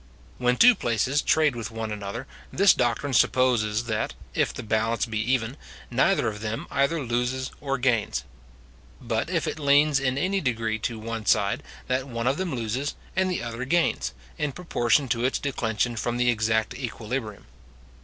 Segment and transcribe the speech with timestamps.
[0.39, 5.19] When two places trade with one another, this doctrine supposes that, if the balance be
[5.31, 5.57] even,
[5.91, 8.23] neither of them either loses or gains;
[8.99, 12.95] but if it leans in any degree to one side, that one of them loses,
[13.15, 17.45] and the other gains, in proportion to its declension from the exact equilibrium.